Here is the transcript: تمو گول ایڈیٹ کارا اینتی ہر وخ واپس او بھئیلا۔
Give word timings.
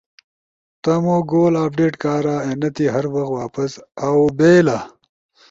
تمو 0.83 1.17
گول 1.29 1.53
ایڈیٹ 1.61 1.93
کارا 2.03 2.35
اینتی 2.45 2.85
ہر 2.95 3.05
وخ 3.13 3.27
واپس 3.39 3.71
او 4.05 4.15
بھئیلا۔ 4.37 4.79